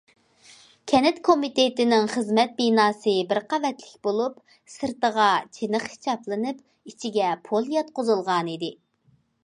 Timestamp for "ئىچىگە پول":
6.93-7.73